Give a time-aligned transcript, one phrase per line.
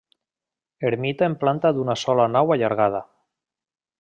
[0.89, 3.03] Ermita en planta d'una sola nau allargada.